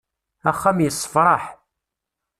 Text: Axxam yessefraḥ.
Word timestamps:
Axxam 0.49 0.77
yessefraḥ. 0.81 1.43